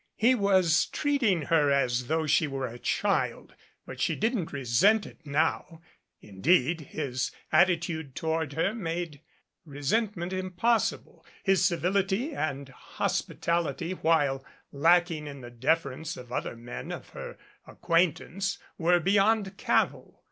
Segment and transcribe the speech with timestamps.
[0.15, 3.53] He was treating her as though she were a child,
[3.85, 5.79] but she didn't resent it now.
[6.21, 9.21] Indeed his attitude toward her made
[9.63, 11.23] resentment impossible.
[11.43, 17.37] His civility and hospitality, while lacking in the deference of other men of her
[17.67, 20.19] ac quaintance, were beyond cavil.